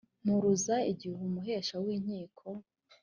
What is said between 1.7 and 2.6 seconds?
w inkiko